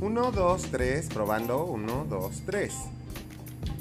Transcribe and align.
Uno, 0.00 0.32
dos, 0.32 0.62
tres, 0.70 1.08
probando. 1.12 1.66
Uno, 1.66 2.06
dos, 2.08 2.42
tres. 2.46 2.74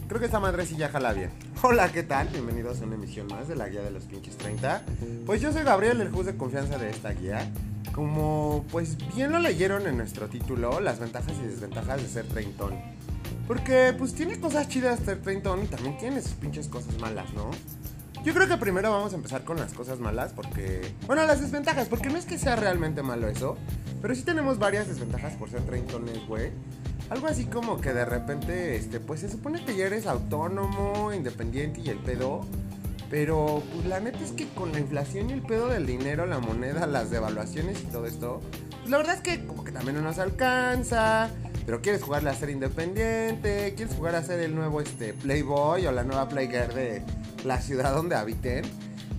Creo 0.09 0.19
que 0.19 0.25
esta 0.25 0.41
madre 0.41 0.65
sí 0.65 0.75
ya 0.75 0.89
jala 0.89 1.13
bien. 1.13 1.31
Hola, 1.63 1.93
¿qué 1.93 2.03
tal? 2.03 2.27
Bienvenidos 2.27 2.81
a 2.81 2.83
una 2.83 2.95
emisión 2.95 3.27
más 3.27 3.47
de 3.47 3.55
la 3.55 3.69
guía 3.69 3.81
de 3.81 3.91
los 3.91 4.03
pinches 4.03 4.37
30. 4.37 4.83
Pues 5.25 5.39
yo 5.39 5.53
soy 5.53 5.63
Gabriel, 5.63 6.01
el 6.01 6.11
juez 6.11 6.25
de 6.25 6.35
confianza 6.35 6.77
de 6.77 6.89
esta 6.89 7.11
guía. 7.11 7.49
Como 7.93 8.65
pues 8.69 8.97
bien 9.15 9.31
lo 9.31 9.39
leyeron 9.39 9.87
en 9.87 9.95
nuestro 9.95 10.27
título, 10.27 10.81
las 10.81 10.99
ventajas 10.99 11.33
y 11.41 11.47
desventajas 11.47 12.01
de 12.01 12.09
ser 12.09 12.27
treintón. 12.27 12.73
Porque 13.47 13.93
pues 13.97 14.13
tiene 14.13 14.39
cosas 14.39 14.67
chidas 14.69 14.99
ser 14.99 15.21
treintón 15.21 15.63
y 15.63 15.67
también 15.67 15.97
tiene 15.97 16.21
sus 16.21 16.33
pinches 16.33 16.67
cosas 16.67 16.97
malas, 16.99 17.33
¿no? 17.33 17.49
Yo 18.23 18.33
creo 18.33 18.47
que 18.47 18.57
primero 18.57 18.91
vamos 18.91 19.13
a 19.13 19.15
empezar 19.15 19.43
con 19.43 19.57
las 19.57 19.73
cosas 19.73 19.99
malas 19.99 20.33
porque... 20.33 20.93
Bueno, 21.07 21.25
las 21.25 21.41
desventajas, 21.41 21.87
porque 21.87 22.09
no 22.09 22.17
es 22.17 22.25
que 22.25 22.37
sea 22.37 22.55
realmente 22.55 23.01
malo 23.01 23.29
eso, 23.29 23.57
pero 24.01 24.13
sí 24.13 24.23
tenemos 24.23 24.59
varias 24.59 24.87
desventajas 24.87 25.33
por 25.35 25.49
ser 25.49 25.61
treintones, 25.61 26.27
güey. 26.27 26.51
Algo 27.09 27.27
así 27.27 27.45
como 27.45 27.79
que 27.79 27.93
de 27.93 28.05
repente, 28.05 28.75
este, 28.75 28.99
pues 28.99 29.21
se 29.21 29.29
supone 29.29 29.63
que 29.63 29.75
ya 29.75 29.85
eres 29.85 30.05
autónomo, 30.05 31.11
independiente 31.13 31.81
y 31.81 31.89
el 31.89 31.97
pedo. 31.97 32.41
Pero 33.09 33.63
pues 33.73 33.87
la 33.87 33.99
neta 33.99 34.19
es 34.19 34.31
que 34.33 34.47
con 34.49 34.71
la 34.71 34.79
inflación 34.79 35.29
y 35.31 35.33
el 35.33 35.41
pedo 35.41 35.67
del 35.67 35.87
dinero, 35.87 36.27
la 36.27 36.39
moneda, 36.39 36.85
las 36.85 37.09
devaluaciones 37.09 37.81
y 37.81 37.85
todo 37.85 38.05
esto, 38.05 38.41
pues 38.79 38.91
la 38.91 38.97
verdad 38.97 39.15
es 39.15 39.21
que 39.21 39.45
como 39.45 39.63
que 39.63 39.71
también 39.71 39.95
no 39.95 40.01
nos 40.01 40.19
alcanza. 40.19 41.29
Pero 41.65 41.81
quieres 41.81 42.01
jugarle 42.01 42.29
a 42.29 42.35
ser 42.35 42.49
independiente, 42.49 43.73
quieres 43.75 43.95
jugar 43.95 44.15
a 44.15 44.23
ser 44.23 44.39
el 44.39 44.55
nuevo 44.55 44.81
este 44.81 45.13
Playboy 45.13 45.85
o 45.85 45.91
la 45.91 46.03
nueva 46.03 46.27
Playgirl 46.29 46.73
de 46.73 47.03
la 47.45 47.61
ciudad 47.61 47.93
donde 47.93 48.15
habiten. 48.15 48.65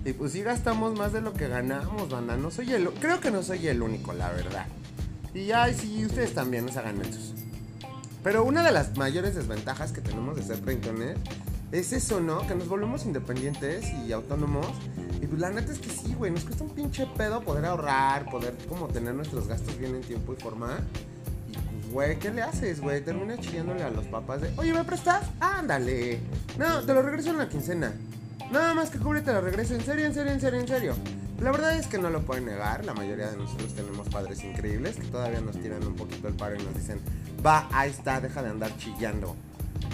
Y 0.03 0.13
pues 0.13 0.31
sí 0.31 0.41
gastamos 0.41 0.97
más 0.97 1.13
de 1.13 1.21
lo 1.21 1.33
que 1.33 1.47
ganamos, 1.47 2.09
banda. 2.09 2.35
No 2.35 2.51
soy 2.51 2.73
el 2.73 2.89
creo 2.89 3.19
que 3.19 3.31
no 3.31 3.43
soy 3.43 3.67
el 3.67 3.81
único, 3.81 4.13
la 4.13 4.29
verdad. 4.31 4.65
Y 5.33 5.51
ay, 5.51 5.73
sí, 5.73 6.05
ustedes 6.05 6.33
también 6.33 6.65
nos 6.65 6.75
hagan 6.75 6.99
estos. 7.01 7.33
Pero 8.23 8.43
una 8.43 8.63
de 8.63 8.71
las 8.71 8.97
mayores 8.97 9.35
desventajas 9.35 9.91
que 9.91 10.01
tenemos 10.01 10.35
de 10.35 10.43
ser 10.43 10.59
treintones 10.59 11.17
es 11.71 11.93
eso, 11.93 12.19
¿no? 12.19 12.45
Que 12.47 12.53
nos 12.53 12.67
volvemos 12.67 13.05
independientes 13.05 13.85
y 14.05 14.11
autónomos. 14.11 14.67
Y 15.21 15.27
pues 15.27 15.39
la 15.39 15.49
neta 15.49 15.71
es 15.71 15.79
que 15.79 15.89
sí, 15.89 16.13
güey, 16.15 16.31
nos 16.31 16.43
cuesta 16.43 16.63
un 16.63 16.71
pinche 16.71 17.07
pedo 17.17 17.41
poder 17.41 17.65
ahorrar, 17.65 18.29
poder 18.29 18.55
como 18.67 18.87
tener 18.87 19.15
nuestros 19.15 19.47
gastos 19.47 19.77
bien 19.77 19.95
en 19.95 20.01
tiempo 20.01 20.33
y 20.33 20.41
forma. 20.41 20.79
Güey, 21.91 22.17
¿qué 22.19 22.31
le 22.31 22.41
haces, 22.41 22.79
güey? 22.79 23.03
Termina 23.03 23.37
chillándole 23.37 23.83
a 23.83 23.89
los 23.89 24.05
papás 24.05 24.39
de, 24.39 24.53
oye, 24.55 24.73
¿me 24.73 24.83
prestas? 24.85 25.25
Ándale. 25.41 26.19
No, 26.57 26.81
te 26.85 26.93
lo 26.93 27.01
regreso 27.01 27.31
en 27.31 27.37
la 27.37 27.49
quincena. 27.49 27.91
Nada 28.49 28.73
más 28.73 28.89
que 28.89 28.97
cubre 28.97 29.21
te 29.21 29.33
lo 29.33 29.41
regreso. 29.41 29.75
En 29.75 29.81
serio, 29.81 30.05
en 30.05 30.13
serio, 30.13 30.31
en 30.31 30.39
serio, 30.39 30.59
en 30.61 30.67
serio. 30.67 30.95
La 31.41 31.51
verdad 31.51 31.75
es 31.75 31.87
que 31.87 31.97
no 31.97 32.09
lo 32.09 32.21
pueden 32.21 32.45
negar. 32.45 32.85
La 32.85 32.93
mayoría 32.93 33.29
de 33.29 33.35
nosotros 33.35 33.73
tenemos 33.73 34.07
padres 34.07 34.41
increíbles 34.43 34.95
que 34.95 35.07
todavía 35.07 35.41
nos 35.41 35.59
tiran 35.59 35.85
un 35.85 35.95
poquito 35.95 36.29
el 36.29 36.33
paro 36.35 36.55
y 36.55 36.63
nos 36.63 36.73
dicen, 36.75 37.01
va, 37.45 37.67
ahí 37.73 37.89
está, 37.89 38.21
deja 38.21 38.41
de 38.41 38.49
andar 38.51 38.77
chillando. 38.77 39.35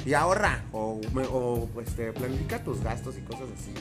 Y 0.05 0.13
ahorra. 0.13 0.65
O, 0.73 1.01
o 1.31 1.67
pues, 1.73 1.95
te 1.95 2.11
planifica 2.13 2.63
tus 2.63 2.83
gastos 2.83 3.17
y 3.17 3.21
cosas 3.21 3.47
así. 3.59 3.73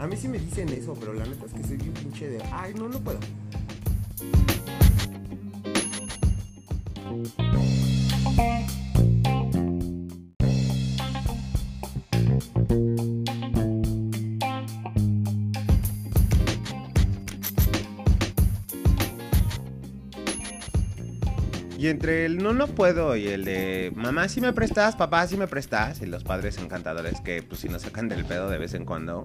A 0.00 0.08
mí 0.08 0.16
sí 0.16 0.26
me 0.26 0.40
dicen 0.40 0.68
eso, 0.70 0.96
pero 0.98 1.12
la 1.12 1.24
neta 1.24 1.46
es 1.46 1.52
que 1.52 1.62
soy 1.62 1.88
un 1.88 1.94
pinche 1.94 2.28
de, 2.28 2.42
ay, 2.50 2.74
no, 2.74 2.88
no 2.88 2.98
puedo. 2.98 3.20
Y 21.82 21.88
entre 21.88 22.26
el 22.26 22.40
no, 22.40 22.52
no 22.52 22.68
puedo 22.68 23.16
y 23.16 23.26
el 23.26 23.44
de 23.44 23.92
mamá, 23.96 24.28
si 24.28 24.40
me 24.40 24.52
prestas, 24.52 24.94
papá, 24.94 25.26
si 25.26 25.36
me 25.36 25.48
prestas, 25.48 26.00
y 26.00 26.06
los 26.06 26.22
padres 26.22 26.58
encantadores 26.58 27.20
que, 27.20 27.42
pues, 27.42 27.62
si 27.62 27.68
nos 27.68 27.82
sacan 27.82 28.08
del 28.08 28.24
pedo 28.24 28.48
de 28.48 28.56
vez 28.56 28.74
en 28.74 28.84
cuando. 28.84 29.24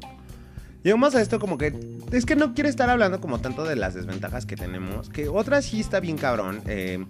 Llegamos 0.81 1.13
a 1.13 1.21
esto 1.21 1.39
como 1.39 1.59
que 1.59 1.71
es 2.11 2.25
que 2.25 2.35
no 2.35 2.55
quiero 2.55 2.67
estar 2.67 2.89
hablando 2.89 3.21
como 3.21 3.41
tanto 3.41 3.63
de 3.63 3.75
las 3.75 3.93
desventajas 3.93 4.47
que 4.47 4.55
tenemos, 4.55 5.09
que 5.09 5.27
otra 5.27 5.61
sí 5.61 5.79
está 5.79 5.99
bien 5.99 6.17
cabrón. 6.17 6.61
Eh, 6.65 7.05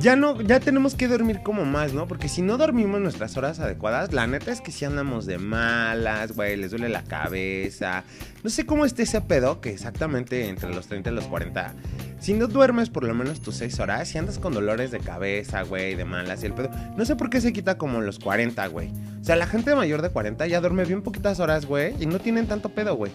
ya 0.00 0.14
no, 0.14 0.40
ya 0.40 0.60
tenemos 0.60 0.94
que 0.94 1.08
dormir 1.08 1.40
como 1.42 1.64
más, 1.64 1.92
¿no? 1.92 2.06
Porque 2.06 2.28
si 2.28 2.42
no 2.42 2.56
dormimos 2.56 3.00
nuestras 3.00 3.36
horas 3.36 3.58
adecuadas, 3.58 4.12
la 4.12 4.26
neta 4.26 4.52
es 4.52 4.60
que 4.60 4.70
si 4.70 4.84
andamos 4.84 5.26
de 5.26 5.38
malas, 5.38 6.32
güey, 6.32 6.56
les 6.56 6.70
duele 6.70 6.88
la 6.88 7.02
cabeza. 7.02 8.04
No 8.44 8.50
sé 8.50 8.64
cómo 8.64 8.84
esté 8.84 9.02
ese 9.02 9.20
pedo, 9.20 9.60
que 9.60 9.70
exactamente 9.70 10.48
entre 10.48 10.72
los 10.72 10.86
30 10.86 11.10
y 11.10 11.14
los 11.14 11.26
40. 11.26 11.74
Si 12.20 12.32
no 12.32 12.46
duermes 12.46 12.90
por 12.90 13.04
lo 13.04 13.14
menos 13.14 13.40
tus 13.40 13.56
6 13.56 13.80
horas, 13.80 14.08
si 14.08 14.18
andas 14.18 14.38
con 14.38 14.54
dolores 14.54 14.90
de 14.90 15.00
cabeza, 15.00 15.62
güey, 15.62 15.94
de 15.94 16.04
malas 16.04 16.42
y 16.42 16.46
el 16.46 16.54
pedo. 16.54 16.70
No 16.96 17.04
sé 17.04 17.16
por 17.16 17.30
qué 17.30 17.40
se 17.40 17.52
quita 17.52 17.76
como 17.76 18.00
los 18.00 18.18
40, 18.18 18.66
güey. 18.68 18.92
O 19.20 19.24
sea, 19.24 19.36
la 19.36 19.46
gente 19.46 19.74
mayor 19.74 20.02
de 20.02 20.10
40 20.10 20.46
ya 20.46 20.60
duerme 20.60 20.84
bien 20.84 21.02
poquitas 21.02 21.40
horas, 21.40 21.66
güey, 21.66 21.94
y 22.00 22.06
no 22.06 22.20
tienen 22.20 22.46
tanto 22.46 22.68
pedo, 22.68 22.94
güey. 22.94 23.10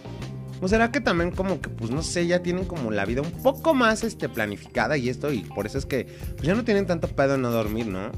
¿O 0.61 0.67
será 0.67 0.91
que 0.91 1.01
también 1.01 1.31
como 1.31 1.59
que, 1.59 1.69
pues 1.69 1.91
no 1.91 2.01
sé, 2.01 2.25
ya 2.25 2.41
tienen 2.41 2.65
como 2.65 2.91
la 2.91 3.05
vida 3.05 3.21
un 3.21 3.31
poco 3.43 3.73
más 3.73 4.03
este, 4.03 4.29
planificada 4.29 4.97
y 4.97 5.09
esto, 5.09 5.31
y 5.31 5.41
por 5.41 5.65
eso 5.65 5.77
es 5.77 5.85
que 5.85 6.05
pues 6.35 6.43
ya 6.43 6.55
no 6.55 6.63
tienen 6.63 6.85
tanto 6.85 7.07
pedo 7.09 7.35
en 7.35 7.41
no 7.41 7.51
dormir, 7.51 7.87
¿no? 7.87 8.11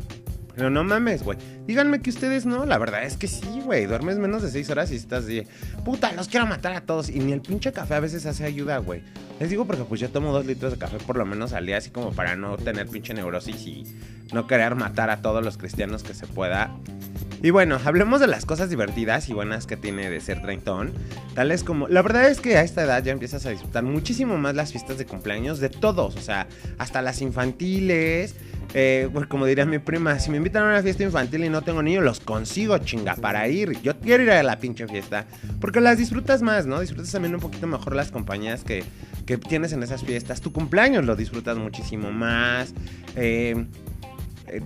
Pero 0.56 0.70
no 0.70 0.84
mames, 0.84 1.24
güey. 1.24 1.38
Díganme 1.68 2.02
que 2.02 2.10
ustedes 2.10 2.46
no. 2.46 2.66
La 2.66 2.78
verdad 2.78 3.04
es 3.04 3.18
que 3.18 3.28
sí, 3.28 3.62
güey. 3.64 3.86
Duermes 3.88 4.18
menos 4.18 4.42
de 4.42 4.50
6 4.50 4.70
horas 4.70 4.92
y 4.92 4.96
estás 4.96 5.26
de... 5.26 5.46
Puta, 5.84 6.14
los 6.14 6.30
quiero 6.30 6.46
matar 6.46 6.74
a 6.74 6.82
todos. 6.82 7.10
Y 7.10 7.20
ni 7.20 7.34
el 7.34 7.42
pinche 7.42 7.74
café 7.74 7.96
a 7.96 8.00
veces 8.00 8.26
hace 8.26 8.46
ayuda, 8.46 8.78
güey. 8.78 9.04
Les 9.40 9.50
digo 9.50 9.66
porque 9.66 9.84
pues 9.84 10.00
yo 10.00 10.10
tomo 10.10 10.32
2 10.32 10.46
litros 10.46 10.72
de 10.72 10.78
café 10.78 10.98
por 10.98 11.18
lo 11.18 11.26
menos 11.26 11.52
al 11.52 11.66
día. 11.66 11.78
Así 11.78 11.90
como 11.90 12.14
para 12.14 12.38
no 12.38 12.56
tener 12.56 12.88
pinche 12.88 13.14
neurosis 13.14 13.68
y 13.68 13.84
no 14.34 14.48
querer 14.48 14.76
matar 14.76 15.10
a 15.10 15.22
todos 15.22 15.44
los 15.44 15.58
cristianos 15.58 16.04
que 16.04 16.14
se 16.14 16.26
pueda. 16.26 16.74
Y 17.46 17.52
bueno, 17.52 17.78
hablemos 17.86 18.20
de 18.20 18.26
las 18.26 18.44
cosas 18.44 18.72
divertidas 18.72 19.30
y 19.30 19.34
buenas 19.34 19.68
que 19.68 19.78
tiene 19.78 20.10
de 20.10 20.20
ser 20.20 20.42
treintón. 20.42 20.92
Tales 21.36 21.64
como, 21.64 21.88
la 21.88 22.02
verdad 22.02 22.28
es 22.28 22.42
que 22.42 22.58
a 22.58 22.64
esta 22.64 22.82
edad 22.82 23.04
ya 23.04 23.12
empiezas 23.12 23.46
a 23.46 23.52
disfrutar 23.52 23.84
muchísimo 23.84 24.36
más 24.36 24.56
las 24.56 24.72
fiestas 24.72 24.98
de 24.98 25.06
cumpleaños 25.06 25.60
de 25.60 25.70
todos, 25.70 26.16
o 26.16 26.22
sea, 26.22 26.48
hasta 26.80 27.04
las 27.04 27.22
infantiles. 27.22 28.34
Pues 28.74 29.28
como 29.28 29.46
diría 29.46 29.64
mi 29.68 29.78
prima, 29.78 30.18
si 30.18 30.32
me 30.32 30.38
invitan 30.38 30.64
a 30.64 30.70
una 30.70 30.82
fiesta 30.82 31.04
infantil 31.04 31.44
y 31.44 31.50
no 31.50 31.62
tengo 31.62 31.84
niños, 31.84 32.04
los 32.04 32.20
consigo, 32.20 32.80
chinga, 32.80 33.14
para 33.16 33.48
ir. 33.48 33.80
Yo 33.84 33.96
quiero 34.00 34.24
ir 34.24 34.32
a 34.32 34.42
la 34.42 34.58
pinche 34.58 34.88
fiesta. 34.88 35.28
Porque 35.62 35.82
las 35.82 36.00
disfrutas 36.00 36.42
más, 36.42 36.66
¿no? 36.66 36.80
Disfrutas 36.82 37.12
también 37.12 37.36
un 37.36 37.42
poquito 37.42 37.68
mejor 37.68 37.96
las 37.96 38.10
compañías 38.10 38.64
que, 38.64 38.84
que 39.28 39.38
tienes 39.38 39.72
en 39.72 39.84
esas 39.84 40.04
fiestas. 40.04 40.42
Tu 40.42 40.52
cumpleaños 40.52 41.06
lo 41.06 41.16
disfrutas 41.16 41.60
muchísimo 41.60 42.12
más. 42.12 42.74
Eh, 43.16 43.68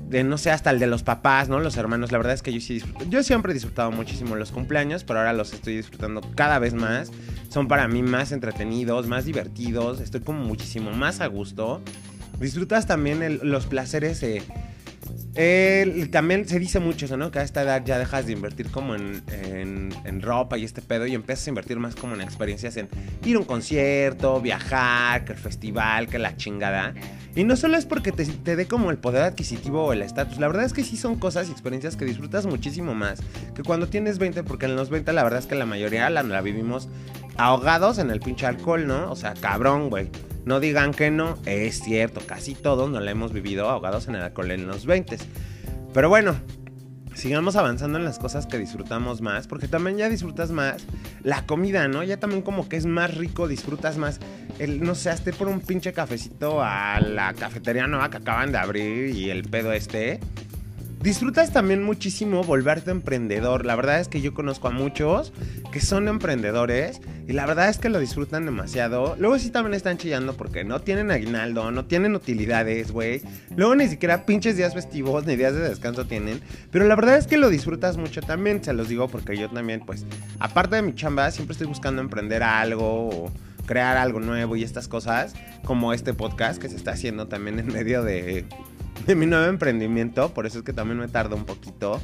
de, 0.10 0.24
no 0.24 0.38
sé, 0.38 0.52
hasta 0.52 0.70
el 0.72 0.80
de 0.80 0.88
los 0.88 1.04
papás, 1.04 1.50
¿no? 1.50 1.60
Los 1.60 1.78
hermanos, 1.78 2.12
la 2.12 2.18
verdad 2.18 2.34
es 2.34 2.42
que 2.42 2.54
yo 2.54 2.60
sí 2.60 2.76
disfruto. 2.76 3.06
Yo 3.10 3.24
siempre 3.24 3.52
he 3.52 3.54
disfrutado 3.54 3.92
muchísimo 3.92 4.36
los 4.36 4.52
cumpleaños, 4.52 5.04
pero 5.04 5.20
ahora 5.20 5.34
los 5.34 5.54
estoy 5.54 5.78
disfrutando 5.78 6.22
cada 6.36 6.60
vez 6.60 6.74
más. 6.74 7.12
Son 7.50 7.68
para 7.68 7.88
mí 7.88 8.04
más 8.04 8.32
entretenidos, 8.32 9.08
más 9.08 9.26
divertidos, 9.26 10.02
estoy 10.02 10.22
como 10.22 10.44
muchísimo 10.44 10.92
más 10.92 11.22
a 11.22 11.28
gusto. 11.28 11.82
Disfrutas 12.40 12.88
también 12.88 13.40
los 13.44 13.66
placeres. 13.66 14.22
Eh, 14.24 14.44
eh, 15.42 16.10
también 16.12 16.46
se 16.50 16.60
dice 16.60 16.82
mucho 16.82 17.06
eso, 17.06 17.16
¿no? 17.16 17.32
Que 17.32 17.40
a 17.40 17.44
esta 17.44 17.62
edad 17.62 17.82
ya 17.86 17.98
dejas 17.98 18.26
de 18.26 18.34
invertir 18.34 18.70
como 18.72 18.94
en, 18.94 19.24
en, 19.32 19.96
en, 20.04 20.22
ropa 20.22 20.58
y 20.58 20.66
este 20.66 20.82
pedo 20.82 21.08
y 21.08 21.16
empiezas 21.16 21.48
a 21.48 21.52
invertir 21.52 21.80
más 21.80 21.96
como 21.96 22.14
en 22.14 22.20
experiencias, 22.20 22.76
en 22.76 22.90
ir 23.24 23.38
a 23.38 23.40
un 23.40 23.46
concierto, 23.46 24.42
viajar, 24.42 25.24
que 25.24 25.32
el 25.32 25.40
festival, 25.40 26.08
que 26.08 26.20
la 26.20 26.36
chingada. 26.36 26.94
Y 27.38 27.46
no 27.46 27.56
solo 27.56 27.78
es 27.78 27.86
porque 27.86 28.12
te, 28.12 28.26
te 28.26 28.58
dé 28.58 28.68
como 28.68 28.92
el 28.92 28.98
poder 28.98 29.24
adquisitivo 29.24 29.86
o 29.86 29.94
el 29.94 30.02
estatus, 30.02 30.40
la 30.40 30.48
verdad 30.48 30.66
es 30.66 30.74
que 30.74 30.84
sí 30.84 30.98
son 30.98 31.18
cosas 31.18 31.48
y 31.48 31.54
experiencias 31.54 31.96
que 31.96 32.04
disfrutas 32.04 32.46
muchísimo 32.46 32.94
más 32.94 33.22
que 33.56 33.64
cuando 33.64 33.88
tienes 33.88 34.20
20, 34.20 34.44
porque 34.44 34.66
en 34.66 34.76
los 34.76 34.90
20 34.90 35.14
la 35.14 35.24
verdad 35.24 35.40
es 35.40 35.46
que 35.46 35.56
la 35.56 35.66
mayoría 35.66 36.10
la, 36.10 36.22
la 36.22 36.42
vivimos 36.42 36.90
ahogados 37.38 37.98
en 37.98 38.12
el 38.12 38.20
pinche 38.20 38.46
alcohol, 38.46 38.86
¿no? 38.86 39.10
O 39.10 39.16
sea, 39.16 39.36
cabrón, 39.36 39.90
güey. 39.90 40.10
No 40.50 40.60
digan 40.60 40.96
que 40.96 41.12
no, 41.12 41.38
es 41.46 41.80
cierto, 41.80 42.22
casi 42.26 42.56
todos 42.56 42.90
nos 42.90 43.04
la 43.04 43.12
hemos 43.12 43.32
vivido 43.34 43.70
ahogados 43.70 44.08
en 44.08 44.16
el 44.16 44.24
alcohol 44.24 44.50
en 44.50 44.66
los 44.66 44.88
20. 44.88 45.20
Pero 45.94 46.10
bueno, 46.10 46.38
sigamos 47.14 47.56
avanzando 47.56 48.00
en 48.00 48.04
las 48.04 48.18
cosas 48.18 48.48
que 48.48 48.58
disfrutamos 48.58 49.22
más, 49.22 49.46
porque 49.46 49.68
también 49.68 49.98
ya 49.98 50.10
disfrutas 50.10 50.50
más 50.50 50.84
la 51.22 51.46
comida, 51.46 51.88
¿no? 51.88 52.02
Ya 52.02 52.18
también 52.18 52.42
como 52.42 52.68
que 52.68 52.78
es 52.78 52.88
más 52.88 53.16
rico, 53.16 53.48
disfrutas 53.48 53.98
más. 53.98 54.22
El, 54.58 54.82
no 54.82 54.96
sé, 54.96 55.12
hasta 55.12 55.32
por 55.34 55.50
un 55.50 55.62
pinche 55.62 55.94
cafecito 55.94 56.64
a 56.64 57.00
la 57.00 57.36
cafetería 57.36 57.86
nueva 57.86 58.10
que 58.10 58.18
acaban 58.18 58.52
de 58.52 58.58
abrir 58.58 59.16
y 59.16 59.30
el 59.30 59.44
pedo 59.44 59.72
este. 59.72 60.20
Disfrutas 61.02 61.54
también 61.54 61.84
muchísimo 61.84 62.44
volverte 62.44 62.92
emprendedor. 62.92 63.66
La 63.66 63.76
verdad 63.76 64.00
es 64.00 64.08
que 64.08 64.22
yo 64.22 64.34
conozco 64.34 64.68
a 64.68 64.72
muchos 64.72 65.34
que 65.72 65.80
son 65.80 66.08
emprendedores 66.08 67.02
y 67.28 67.34
la 67.34 67.46
verdad 67.46 67.70
es 67.70 67.78
que 67.78 67.90
lo 67.90 68.00
disfrutan 68.00 68.46
demasiado. 68.46 69.16
Luego 69.20 69.38
sí 69.40 69.50
también 69.50 69.74
están 69.76 69.98
chillando 69.98 70.36
porque 70.36 70.64
no 70.64 70.82
tienen 70.82 71.12
aguinaldo, 71.12 71.72
no 71.72 71.86
tienen 71.86 72.16
utilidades, 72.16 72.92
güey. 72.92 73.22
Luego 73.56 73.76
ni 73.76 73.88
siquiera 73.88 74.26
pinches 74.26 74.58
días 74.58 74.74
festivos 74.74 75.26
ni 75.26 75.36
días 75.36 75.54
de 75.54 75.62
descanso 75.62 76.06
tienen. 76.06 76.42
Pero 76.72 76.86
la 76.86 76.96
verdad 76.96 77.18
es 77.18 77.28
que 77.28 77.38
lo 77.38 77.50
disfrutas 77.50 77.98
mucho 77.98 78.22
también, 78.22 78.64
se 78.64 78.74
los 78.74 78.90
digo 78.90 79.08
porque 79.08 79.38
yo 79.38 79.50
también, 79.50 79.82
pues, 79.86 80.06
aparte 80.40 80.78
de 80.78 80.82
mi 80.82 80.96
chamba, 80.96 81.32
siempre 81.32 81.54
estoy 81.54 81.68
buscando 81.68 82.02
emprender 82.02 82.44
algo 82.44 83.10
o 83.10 83.32
crear 83.66 83.98
algo 83.98 84.20
nuevo 84.20 84.56
y 84.56 84.64
estas 84.64 84.88
cosas, 84.88 85.36
como 85.64 85.94
este 85.94 86.16
podcast 86.16 86.60
que 86.60 86.70
se 86.70 86.76
está 86.76 86.92
haciendo 86.92 87.28
también 87.28 87.60
en 87.60 87.68
medio 87.68 88.02
de, 88.02 88.46
mi 89.16 89.26
nuevo 89.26 89.46
emprendimiento, 89.46 90.34
por 90.34 90.46
eso 90.46 90.60
es 90.60 90.64
que 90.64 90.74
también 90.74 91.00
me 91.00 91.08
tarda 91.08 91.36
un 91.36 91.46
poquito. 91.46 92.02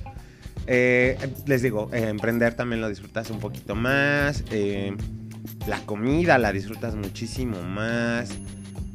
Eh, 0.67 1.17
les 1.45 1.61
digo, 1.61 1.89
eh, 1.93 2.09
emprender 2.09 2.55
también 2.55 2.81
lo 2.81 2.89
disfrutas 2.89 3.29
un 3.29 3.39
poquito 3.39 3.75
más. 3.75 4.43
Eh, 4.51 4.95
la 5.67 5.79
comida 5.81 6.37
la 6.37 6.51
disfrutas 6.51 6.95
muchísimo 6.95 7.61
más. 7.61 8.29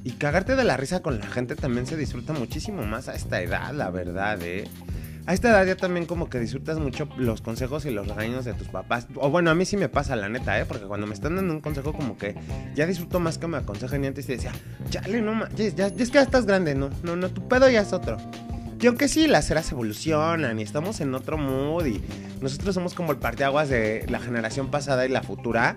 Y 0.02 0.12
cagarte 0.12 0.56
de 0.56 0.64
la 0.64 0.76
risa 0.76 1.00
con 1.00 1.20
la 1.20 1.26
gente 1.26 1.56
también 1.56 1.86
se 1.86 1.96
disfruta 1.96 2.32
muchísimo 2.32 2.84
más 2.84 3.08
a 3.08 3.14
esta 3.14 3.42
edad, 3.42 3.72
la 3.74 3.90
verdad, 3.90 4.40
¿eh? 4.42 4.64
A 5.26 5.34
esta 5.34 5.50
edad 5.50 5.66
ya 5.66 5.76
también 5.76 6.06
como 6.06 6.28
que 6.28 6.38
disfrutas 6.38 6.78
mucho 6.78 7.08
los 7.16 7.40
consejos 7.40 7.84
y 7.84 7.90
los 7.90 8.08
regaños 8.08 8.44
de 8.44 8.54
tus 8.54 8.68
papás. 8.68 9.06
O 9.16 9.30
bueno, 9.30 9.50
a 9.50 9.54
mí 9.54 9.64
sí 9.64 9.76
me 9.76 9.88
pasa 9.88 10.16
la 10.16 10.28
neta, 10.28 10.58
¿eh? 10.58 10.64
Porque 10.66 10.86
cuando 10.86 11.06
me 11.06 11.14
están 11.14 11.36
dando 11.36 11.52
un 11.52 11.60
consejo 11.60 11.92
como 11.92 12.16
que 12.16 12.34
ya 12.74 12.86
disfruto 12.86 13.20
más 13.20 13.38
que 13.38 13.46
me 13.46 13.58
aconsejan 13.58 14.02
y 14.04 14.06
antes 14.08 14.26
te 14.26 14.32
decía, 14.36 14.52
chale, 14.88 15.20
no, 15.20 15.48
ya, 15.50 15.68
ya, 15.68 15.86
es 15.86 16.10
que 16.10 16.14
ya 16.14 16.22
estás 16.22 16.46
grande, 16.46 16.74
no, 16.74 16.90
no, 17.02 17.16
no, 17.16 17.28
tu 17.30 17.46
pedo 17.48 17.68
ya 17.68 17.82
es 17.82 17.92
otro. 17.92 18.16
Y 18.80 18.86
aunque 18.86 19.08
sí, 19.08 19.26
las 19.26 19.50
eras 19.50 19.70
evolucionan 19.72 20.58
y 20.58 20.62
estamos 20.62 21.02
en 21.02 21.14
otro 21.14 21.36
mood 21.36 21.84
y 21.84 22.02
nosotros 22.40 22.74
somos 22.74 22.94
como 22.94 23.12
el 23.12 23.18
parteaguas 23.18 23.68
de 23.68 24.06
la 24.08 24.20
generación 24.20 24.70
pasada 24.70 25.04
y 25.04 25.10
la 25.10 25.22
futura, 25.22 25.76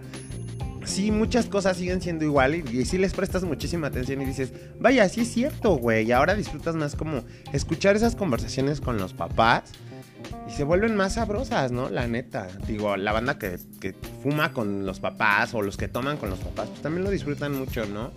sí, 0.85 1.11
muchas 1.11 1.45
cosas 1.47 1.77
siguen 1.77 2.01
siendo 2.01 2.25
igual 2.25 2.55
y, 2.55 2.63
y, 2.79 2.85
sí 2.85 2.97
les 2.97 3.13
prestas 3.13 3.43
muchísima 3.43 3.87
atención 3.87 4.21
y 4.21 4.25
dices, 4.25 4.53
vaya, 4.79 5.07
sí 5.09 5.21
es 5.21 5.31
cierto, 5.31 5.75
güey. 5.75 6.07
Y 6.07 6.11
ahora 6.11 6.35
disfrutas 6.35 6.75
más 6.75 6.95
como 6.95 7.23
escuchar 7.51 7.95
esas 7.95 8.15
conversaciones 8.15 8.81
con 8.81 8.97
los 8.97 9.13
papás 9.13 9.71
y 10.47 10.51
se 10.51 10.63
vuelven 10.63 10.95
más 10.95 11.13
sabrosas, 11.13 11.71
¿no? 11.71 11.89
La 11.89 12.07
neta. 12.07 12.47
Digo, 12.67 12.97
la 12.97 13.11
banda 13.11 13.37
que, 13.37 13.57
que 13.79 13.95
fuma 14.21 14.53
con 14.53 14.85
los 14.85 14.99
papás 14.99 15.53
o 15.53 15.61
los 15.61 15.77
que 15.77 15.87
toman 15.87 16.17
con 16.17 16.29
los 16.29 16.39
papás, 16.39 16.69
pues 16.69 16.81
también 16.81 17.03
lo 17.03 17.09
disfrutan 17.09 17.53
mucho, 17.53 17.85
¿no? 17.85 18.11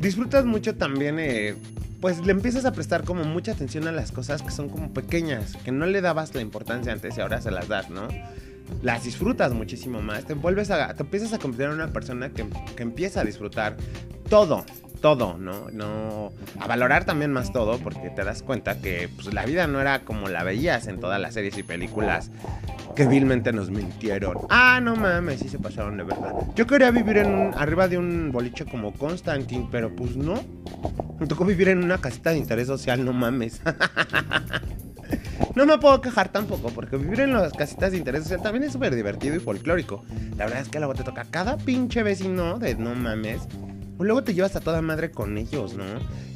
Disfrutas 0.00 0.44
mucho 0.44 0.76
también, 0.76 1.18
eh, 1.18 1.54
pues 2.00 2.24
le 2.24 2.32
empiezas 2.32 2.64
a 2.64 2.72
prestar 2.72 3.04
como 3.04 3.24
mucha 3.24 3.52
atención 3.52 3.86
a 3.88 3.92
las 3.92 4.12
cosas 4.12 4.42
que 4.42 4.50
son 4.50 4.68
como 4.68 4.92
pequeñas, 4.92 5.56
que 5.64 5.72
no 5.72 5.86
le 5.86 6.00
dabas 6.00 6.34
la 6.34 6.40
importancia 6.40 6.92
antes 6.92 7.16
y 7.16 7.20
ahora 7.20 7.40
se 7.40 7.50
las 7.50 7.68
das, 7.68 7.90
¿no? 7.90 8.08
Las 8.82 9.04
disfrutas 9.04 9.52
muchísimo 9.52 10.00
más. 10.00 10.24
Te 10.24 10.34
vuelves 10.34 10.70
a, 10.70 10.94
te 10.94 11.02
empiezas 11.02 11.32
a 11.32 11.38
convertir 11.38 11.66
en 11.66 11.72
una 11.72 11.92
persona 11.92 12.30
que, 12.30 12.46
que, 12.76 12.82
empieza 12.82 13.20
a 13.20 13.24
disfrutar 13.24 13.76
todo, 14.28 14.64
todo, 15.00 15.38
¿no? 15.38 15.70
No, 15.70 16.32
a 16.60 16.66
valorar 16.66 17.04
también 17.04 17.32
más 17.32 17.52
todo 17.52 17.78
porque 17.78 18.10
te 18.10 18.24
das 18.24 18.42
cuenta 18.42 18.80
que 18.80 19.08
pues, 19.14 19.32
la 19.32 19.44
vida 19.44 19.66
no 19.66 19.80
era 19.80 20.00
como 20.00 20.28
la 20.28 20.42
veías 20.42 20.86
en 20.86 21.00
todas 21.00 21.20
las 21.20 21.34
series 21.34 21.56
y 21.58 21.62
películas 21.62 22.30
que 22.94 23.06
vilmente 23.06 23.52
nos 23.52 23.70
mintieron. 23.70 24.38
Ah, 24.48 24.80
no 24.82 24.96
mames, 24.96 25.40
sí 25.40 25.48
se 25.48 25.58
pasaron 25.58 25.98
de 25.98 26.04
verdad. 26.04 26.32
Yo 26.54 26.66
quería 26.66 26.90
vivir 26.90 27.18
en 27.18 27.52
arriba 27.54 27.88
de 27.88 27.98
un 27.98 28.32
boliche 28.32 28.64
como 28.64 28.92
Constantine, 28.94 29.68
pero 29.70 29.94
pues 29.94 30.16
no. 30.16 30.42
Me 31.20 31.26
tocó 31.26 31.44
vivir 31.44 31.68
en 31.68 31.82
una 31.82 31.98
casita 31.98 32.30
de 32.30 32.38
interés 32.38 32.66
social, 32.66 33.04
no 33.04 33.12
mames. 33.12 33.60
No 35.54 35.66
me 35.66 35.78
puedo 35.78 36.00
quejar 36.00 36.30
tampoco, 36.30 36.70
porque 36.70 36.96
vivir 36.96 37.20
en 37.20 37.32
las 37.32 37.52
casitas 37.52 37.92
de 37.92 37.98
interés 37.98 38.24
social 38.24 38.42
también 38.42 38.64
es 38.64 38.72
súper 38.72 38.94
divertido 38.94 39.36
y 39.36 39.40
folclórico. 39.40 40.04
La 40.36 40.44
verdad 40.44 40.62
es 40.62 40.68
que 40.68 40.78
luego 40.78 40.94
te 40.94 41.04
toca 41.04 41.24
cada 41.24 41.56
pinche 41.56 42.02
vecino 42.02 42.58
de 42.58 42.74
no 42.74 42.94
mames. 42.94 43.42
Luego 43.98 44.22
te 44.22 44.34
llevas 44.34 44.54
a 44.56 44.60
toda 44.60 44.82
madre 44.82 45.10
con 45.10 45.38
ellos, 45.38 45.74
¿no? 45.74 45.84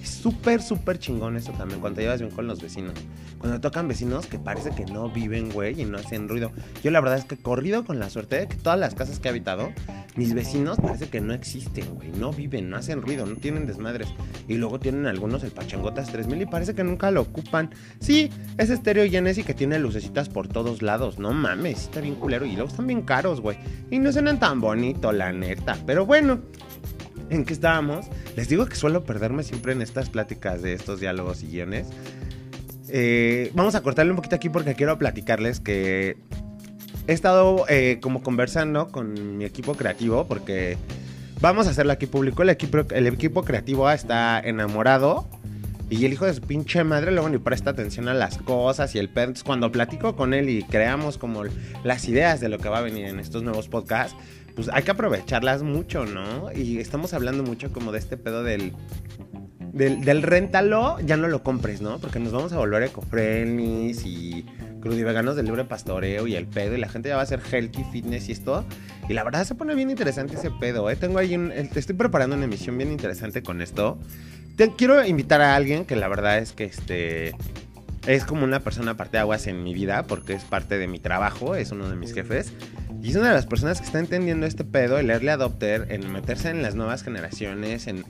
Es 0.02 0.08
súper, 0.08 0.62
súper 0.62 0.98
chingón 0.98 1.36
eso 1.36 1.52
también, 1.52 1.80
cuando 1.80 1.96
te 1.96 2.02
llevas 2.02 2.20
bien 2.20 2.32
con 2.32 2.46
los 2.46 2.62
vecinos. 2.62 2.94
Cuando 3.38 3.60
tocan 3.60 3.86
vecinos 3.86 4.26
que 4.26 4.38
parece 4.38 4.70
que 4.70 4.86
no 4.86 5.10
viven, 5.10 5.50
güey, 5.50 5.78
y 5.78 5.84
no 5.84 5.98
hacen 5.98 6.26
ruido. 6.26 6.52
Yo 6.82 6.90
la 6.90 7.00
verdad 7.00 7.18
es 7.18 7.26
que 7.26 7.34
he 7.34 7.38
corrido 7.38 7.84
con 7.84 7.98
la 7.98 8.08
suerte 8.08 8.36
de 8.36 8.48
que 8.48 8.56
todas 8.56 8.78
las 8.78 8.94
casas 8.94 9.20
que 9.20 9.28
he 9.28 9.30
habitado, 9.30 9.72
mis 10.16 10.34
vecinos 10.34 10.78
parece 10.78 11.08
que 11.08 11.20
no 11.20 11.32
existen, 11.32 11.94
güey. 11.94 12.10
No 12.10 12.32
viven, 12.32 12.68
no 12.68 12.76
hacen 12.76 13.00
ruido, 13.00 13.26
no 13.26 13.36
tienen 13.36 13.66
desmadres. 13.66 14.08
Y 14.48 14.54
luego 14.54 14.80
tienen 14.80 15.06
algunos 15.06 15.44
el 15.44 15.52
Pachangotas 15.52 16.10
3000 16.10 16.42
y 16.42 16.46
parece 16.46 16.74
que 16.74 16.84
nunca 16.84 17.10
lo 17.10 17.22
ocupan. 17.22 17.70
Sí, 18.00 18.30
es 18.58 18.70
estéreo 18.70 19.08
Genesis 19.08 19.44
que 19.44 19.54
tiene 19.54 19.78
lucecitas 19.78 20.28
por 20.28 20.48
todos 20.48 20.82
lados. 20.82 21.18
No 21.18 21.32
mames, 21.32 21.82
está 21.84 22.00
bien 22.00 22.16
culero. 22.16 22.44
Y 22.44 22.52
luego 22.52 22.68
están 22.68 22.86
bien 22.86 23.02
caros, 23.02 23.40
güey. 23.40 23.56
Y 23.90 23.98
no 23.98 24.12
suenan 24.12 24.40
tan 24.40 24.60
bonito, 24.60 25.12
la 25.12 25.32
neta. 25.32 25.78
Pero 25.86 26.06
bueno, 26.06 26.40
en 27.30 27.44
qué 27.44 27.52
estábamos. 27.52 28.06
Les 28.36 28.48
digo 28.48 28.66
que 28.66 28.76
suelo 28.76 29.04
perderme 29.04 29.42
siempre 29.42 29.72
en 29.72 29.82
estas 29.82 30.10
pláticas 30.10 30.60
de 30.62 30.74
estos 30.74 31.00
diálogos 31.00 31.42
y 31.42 31.46
guiones. 31.46 31.86
Eh, 32.88 33.52
vamos 33.54 33.76
a 33.76 33.82
cortarle 33.82 34.10
un 34.10 34.16
poquito 34.16 34.34
aquí 34.34 34.48
porque 34.48 34.74
quiero 34.74 34.98
platicarles 34.98 35.60
que 35.60 36.16
he 37.06 37.12
estado 37.12 37.64
eh, 37.68 37.98
como 38.00 38.22
conversando 38.22 38.88
con 38.88 39.38
mi 39.38 39.44
equipo 39.44 39.74
creativo 39.74 40.26
porque 40.26 40.76
vamos 41.40 41.66
a 41.66 41.70
hacerlo 41.70 41.92
aquí 41.92 42.06
público. 42.06 42.42
El 42.42 42.50
equipo, 42.50 42.78
el 42.90 43.06
equipo 43.06 43.42
creativo 43.42 43.90
está 43.90 44.40
enamorado. 44.40 45.26
Y 45.88 46.04
el 46.04 46.12
hijo 46.12 46.24
de 46.24 46.34
su 46.34 46.42
pinche 46.42 46.84
madre 46.84 47.10
luego 47.10 47.28
ni 47.28 47.38
presta 47.38 47.70
atención 47.70 48.06
a 48.06 48.14
las 48.14 48.38
cosas 48.38 48.94
y 48.94 49.00
el 49.00 49.08
pedo. 49.08 49.32
cuando 49.44 49.72
platico 49.72 50.14
con 50.14 50.34
él 50.34 50.48
y 50.48 50.62
creamos 50.62 51.18
como 51.18 51.42
las 51.82 52.06
ideas 52.06 52.38
de 52.38 52.48
lo 52.48 52.58
que 52.58 52.68
va 52.68 52.78
a 52.78 52.82
venir 52.82 53.06
en 53.06 53.18
estos 53.18 53.42
nuevos 53.42 53.66
podcasts, 53.66 54.14
pues 54.54 54.68
hay 54.72 54.84
que 54.84 54.92
aprovecharlas 54.92 55.64
mucho, 55.64 56.06
¿no? 56.06 56.52
Y 56.52 56.78
estamos 56.78 57.12
hablando 57.12 57.42
mucho 57.42 57.72
como 57.72 57.90
de 57.90 57.98
este 57.98 58.16
pedo 58.16 58.44
del 58.44 58.72
del, 59.72 60.04
del 60.04 60.22
réntalo, 60.22 60.98
ya 61.00 61.16
no 61.16 61.28
lo 61.28 61.42
compres, 61.42 61.80
¿no? 61.80 61.98
Porque 61.98 62.18
nos 62.18 62.32
vamos 62.32 62.52
a 62.52 62.58
volver 62.58 62.84
eco-friendly 62.84 63.90
y 64.04 64.46
crudiveganos 64.80 65.36
del 65.36 65.46
libre 65.46 65.64
pastoreo 65.64 66.26
y 66.26 66.34
el 66.34 66.46
pedo, 66.46 66.76
y 66.76 66.80
la 66.80 66.88
gente 66.88 67.08
ya 67.08 67.16
va 67.16 67.22
a 67.22 67.24
hacer 67.24 67.40
healthy 67.50 67.84
fitness 67.92 68.28
y 68.28 68.32
esto. 68.32 68.64
Y 69.08 69.14
la 69.14 69.24
verdad 69.24 69.44
se 69.44 69.54
pone 69.54 69.74
bien 69.74 69.90
interesante 69.90 70.36
ese 70.36 70.50
pedo, 70.50 70.90
¿eh? 70.90 70.96
Tengo 70.96 71.18
ahí 71.18 71.34
un. 71.34 71.52
Estoy 71.52 71.94
preparando 71.94 72.36
una 72.36 72.44
emisión 72.44 72.76
bien 72.78 72.92
interesante 72.92 73.42
con 73.42 73.60
esto. 73.60 73.98
Quiero 74.76 75.04
invitar 75.04 75.40
a 75.40 75.56
alguien 75.56 75.84
que 75.84 75.96
la 75.96 76.08
verdad 76.08 76.38
es 76.38 76.52
que 76.52 76.64
este. 76.64 77.34
Es 78.06 78.24
como 78.24 78.44
una 78.44 78.60
persona 78.60 78.96
parte 78.96 79.18
de 79.18 79.20
aguas 79.20 79.46
en 79.46 79.62
mi 79.62 79.74
vida, 79.74 80.04
porque 80.04 80.32
es 80.32 80.42
parte 80.44 80.78
de 80.78 80.86
mi 80.86 80.98
trabajo, 80.98 81.54
es 81.54 81.70
uno 81.70 81.88
de 81.88 81.96
mis 81.96 82.14
jefes. 82.14 82.52
Y 83.02 83.10
es 83.10 83.16
una 83.16 83.28
de 83.28 83.34
las 83.34 83.46
personas 83.46 83.80
que 83.80 83.86
está 83.86 83.98
entendiendo 83.98 84.46
este 84.46 84.64
pedo, 84.64 84.98
el 84.98 85.10
early 85.10 85.28
adopter, 85.28 85.86
en 85.90 86.10
meterse 86.10 86.50
en 86.50 86.62
las 86.62 86.74
nuevas 86.74 87.02
generaciones, 87.02 87.86
en 87.86 88.04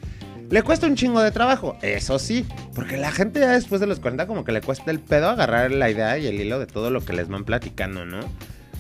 le 0.51 0.63
cuesta 0.63 0.87
un 0.87 0.97
chingo 0.97 1.23
de 1.23 1.31
trabajo, 1.31 1.77
eso 1.81 2.19
sí, 2.19 2.45
porque 2.75 2.97
la 2.97 3.13
gente 3.13 3.41
ya 3.41 3.53
después 3.53 3.81
de 3.81 3.87
los 3.87 4.01
40 4.01 4.27
como 4.27 4.45
que 4.45 4.53
le 4.53 4.61
cuesta 4.61 4.91
el 4.91 4.99
pedo 4.99 5.29
agarrar 5.29 5.71
la 5.71 5.89
idea 5.91 6.19
y 6.19 6.27
el 6.27 6.41
hilo 6.41 6.59
de 6.59 6.67
todo 6.67 6.91
lo 6.91 7.05
que 7.05 7.13
les 7.13 7.29
van 7.29 7.45
platicando, 7.45 8.05
¿no? 8.05 8.21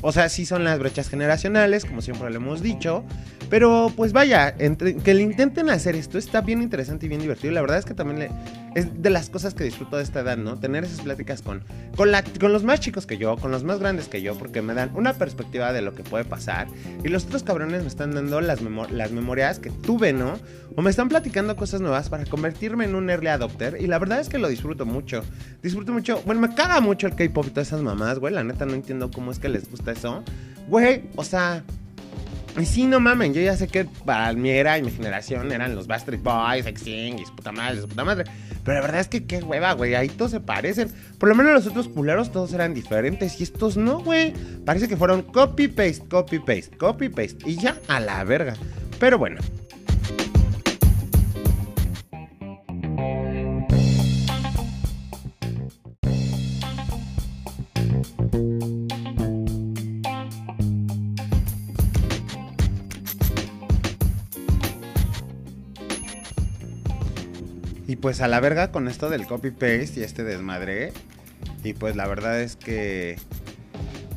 O 0.03 0.13
sea, 0.13 0.29
sí 0.29 0.47
son 0.47 0.65
las 0.65 0.79
brechas 0.79 1.09
generacionales, 1.09 1.85
como 1.85 2.03
siempre 2.03 2.29
lo 2.31 2.37
hemos 2.37 2.63
dicho. 2.63 3.05
Pero 3.51 3.93
pues 3.97 4.13
vaya, 4.13 4.55
que 4.55 5.13
le 5.13 5.23
intenten 5.23 5.71
hacer 5.71 5.97
esto 5.97 6.19
está 6.19 6.41
bien 6.41 6.63
interesante 6.63 7.07
y 7.07 7.09
bien 7.09 7.21
divertido. 7.21 7.53
La 7.53 7.61
verdad 7.61 7.79
es 7.79 7.85
que 7.85 7.95
también 7.95 8.31
es 8.77 9.03
de 9.03 9.11
las 9.11 9.29
cosas 9.29 9.55
que 9.55 9.65
disfruto 9.65 9.97
de 9.97 10.05
esta 10.05 10.21
edad, 10.21 10.37
¿no? 10.37 10.57
Tener 10.57 10.85
esas 10.85 11.01
pláticas 11.01 11.43
con, 11.43 11.65
con, 11.97 12.13
la, 12.13 12.23
con 12.23 12.53
los 12.53 12.63
más 12.63 12.79
chicos 12.79 13.07
que 13.07 13.19
yo, 13.19 13.37
con 13.37 13.51
los 13.51 13.65
más 13.65 13.81
grandes 13.81 14.07
que 14.07 14.23
yo, 14.23 14.37
porque 14.39 14.63
me 14.63 14.73
dan 14.73 14.93
una 14.95 15.15
perspectiva 15.15 15.73
de 15.73 15.83
lo 15.83 15.95
que 15.95 16.05
puede 16.05 16.25
pasar. 16.25 16.69
Y 17.03 17.09
los 17.09 17.25
otros 17.25 17.43
cabrones 17.43 17.83
me 17.83 17.89
están 17.89 18.15
dando 18.15 18.41
las, 18.41 18.61
las 18.63 19.11
memorias 19.11 19.59
que 19.59 19.71
tuve, 19.71 20.13
¿no? 20.13 20.39
O 20.77 20.83
me 20.83 20.91
están 20.91 21.09
platicando 21.09 21.57
cosas 21.57 21.81
nuevas 21.81 22.09
para 22.09 22.25
convertirme 22.27 22.85
en 22.85 22.95
un 22.95 23.11
early 23.11 23.29
adopter. 23.29 23.79
Y 23.81 23.89
la 23.89 23.99
verdad 23.99 24.21
es 24.21 24.29
que 24.29 24.39
lo 24.39 24.49
disfruto 24.49 24.87
mucho. 24.87 25.25
Disfruto 25.61 25.93
mucho. 25.93 26.23
Bueno, 26.25 26.41
me 26.41 26.55
caga 26.55 26.81
mucho 26.81 27.09
el 27.09 27.17
K-pop 27.17 27.47
y 27.49 27.51
todas 27.51 27.67
esas 27.67 27.83
mamás, 27.83 28.21
güey. 28.21 28.33
La 28.33 28.45
neta 28.45 28.65
no 28.65 28.75
entiendo 28.75 29.11
cómo 29.11 29.33
es 29.33 29.41
que 29.41 29.49
les 29.49 29.69
gusta 29.69 29.91
eso. 29.91 30.23
Güey, 30.69 31.03
o 31.17 31.25
sea. 31.25 31.65
Y 32.59 32.67
sí, 32.67 32.87
no 32.87 33.01
mamen, 33.01 33.33
yo 33.33 33.41
ya 33.41 33.57
sé 33.57 33.69
que 33.69 33.85
para 33.85 34.33
mi 34.33 34.51
era 34.51 34.77
y 34.77 34.83
mi 34.83 34.91
generación 34.91 35.53
eran 35.53 35.75
los 35.75 35.87
Bastard 35.87 36.19
Boys, 36.19 36.65
su 36.65 37.35
puta 37.35 37.53
madre, 37.53 37.81
su 37.81 37.89
puta 37.89 38.05
madre. 38.05 38.25
Pero 38.65 38.75
la 38.75 38.81
verdad 38.83 39.01
es 39.01 39.09
que 39.09 39.25
qué 39.25 39.39
hueva, 39.39 39.73
güey, 39.73 39.95
ahí 39.95 40.09
todos 40.09 40.33
se 40.33 40.41
parecen. 40.41 40.91
Por 41.19 41.29
lo 41.29 41.35
menos 41.35 41.53
los 41.53 41.67
otros 41.67 41.89
culeros 41.89 42.33
todos 42.33 42.53
eran 42.53 42.75
diferentes 42.75 43.41
y 43.41 43.45
estos 43.45 43.77
no, 43.77 44.01
güey. 44.01 44.35
Parece 44.65 44.89
que 44.89 44.97
fueron 44.97 45.23
copy-paste, 45.23 46.09
copy-paste, 46.09 46.77
copy-paste 46.77 47.39
y 47.47 47.57
ya 47.57 47.77
a 47.89 48.01
la 48.01 48.23
verga. 48.25 48.55
Pero 48.99 49.17
bueno, 49.19 49.41
pues 68.11 68.23
a 68.23 68.27
la 68.27 68.41
verga 68.41 68.73
con 68.73 68.89
esto 68.89 69.09
del 69.09 69.25
copy-paste 69.25 70.01
y 70.01 70.03
este 70.03 70.25
desmadre. 70.25 70.93
Y 71.63 71.75
pues 71.75 71.95
la 71.95 72.09
verdad 72.09 72.41
es 72.41 72.57
que 72.57 73.17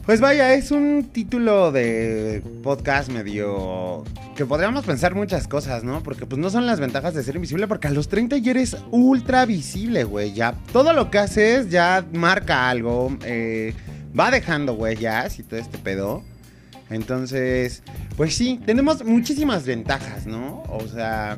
pues 0.04 0.20
vaya, 0.20 0.56
es 0.56 0.72
un 0.72 1.12
título 1.14 1.72
de 1.72 2.42
podcast 2.64 3.12
medio 3.12 4.04
que 4.36 4.48
podríamos 4.48 4.84
pensar 4.84 5.14
muchas 5.14 5.48
cosas, 5.48 5.84
¿no? 5.84 6.02
Porque 6.02 6.26
pues 6.26 6.42
no 6.42 6.50
son 6.50 6.66
las 6.66 6.80
ventajas 6.80 7.14
de 7.14 7.22
ser 7.22 7.36
invisible, 7.36 7.68
porque 7.68 7.88
a 7.88 7.92
los 7.92 8.08
30 8.08 8.38
ya 8.38 8.50
eres 8.50 8.78
ultra 8.90 9.46
visible, 9.46 10.06
güey. 10.06 10.34
Ya 10.34 10.56
todo 10.72 10.94
lo 10.94 11.12
que 11.12 11.20
haces 11.20 11.70
ya 11.70 12.04
marca 12.14 12.72
algo, 12.72 13.16
eh, 13.24 13.76
va 14.20 14.32
dejando 14.32 14.74
huellas 14.74 15.38
y 15.38 15.44
todo 15.44 15.60
este 15.60 15.78
pedo. 15.78 16.24
Entonces, 16.90 17.84
pues 18.18 18.34
sí, 18.34 18.60
tenemos 18.66 19.06
muchísimas 19.06 19.68
ventajas, 19.68 20.26
¿no? 20.26 20.64
O 20.64 20.88
sea, 20.88 21.38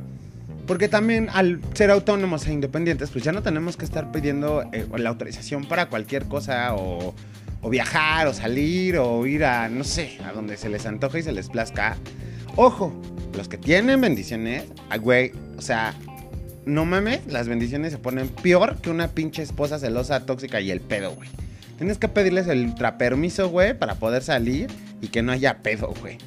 porque 0.67 0.87
también 0.87 1.29
al 1.31 1.59
ser 1.73 1.91
autónomos 1.91 2.47
e 2.47 2.53
independientes, 2.53 3.11
pues 3.11 3.23
ya 3.23 3.31
no 3.31 3.41
tenemos 3.41 3.77
que 3.77 3.85
estar 3.85 4.11
pidiendo 4.11 4.63
eh, 4.71 4.87
la 4.97 5.09
autorización 5.09 5.65
para 5.65 5.89
cualquier 5.89 6.25
cosa 6.25 6.75
o 6.75 7.13
o 7.65 7.69
viajar, 7.69 8.27
o 8.27 8.33
salir, 8.33 8.99
o 8.99 9.25
ir 9.25 9.43
a, 9.43 9.67
no 9.69 9.83
sé, 9.83 10.19
a 10.23 10.31
donde 10.31 10.55
se 10.55 10.69
les 10.69 10.85
antoja 10.85 11.17
y 11.17 11.23
se 11.23 11.31
les 11.31 11.49
plazca. 11.49 11.97
Ojo, 12.55 12.93
los 13.35 13.47
que 13.47 13.57
tienen 13.57 13.99
bendiciones, 14.01 14.65
güey, 15.01 15.31
o 15.57 15.61
sea, 15.63 15.95
no 16.67 16.85
mames, 16.85 17.25
las 17.25 17.47
bendiciones 17.47 17.91
se 17.91 17.97
ponen 17.97 18.29
peor 18.29 18.79
que 18.81 18.91
una 18.91 19.07
pinche 19.07 19.41
esposa 19.41 19.79
celosa, 19.79 20.27
tóxica 20.27 20.61
y 20.61 20.69
el 20.69 20.79
pedo, 20.79 21.15
güey. 21.15 21.27
Tienes 21.79 21.97
que 21.97 22.07
pedirles 22.07 22.47
el 22.47 22.65
ultrapermiso, 22.65 23.49
güey, 23.49 23.75
para 23.75 23.95
poder 23.95 24.21
salir 24.21 24.69
y 25.01 25.07
que 25.07 25.23
no 25.23 25.31
haya 25.31 25.63
pedo, 25.63 25.91
güey. 25.99 26.19